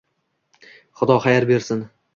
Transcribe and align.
Xudo 1.03 1.15
xayr 1.27 1.43
bersin 1.55 1.81